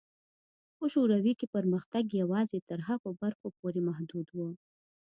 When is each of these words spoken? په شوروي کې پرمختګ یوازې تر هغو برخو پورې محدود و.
په 0.77 0.85
شوروي 0.93 1.33
کې 1.39 1.47
پرمختګ 1.55 2.03
یوازې 2.21 2.59
تر 2.69 2.79
هغو 2.87 3.09
برخو 3.21 3.47
پورې 3.59 3.79
محدود 3.87 4.27
و. 4.31 4.39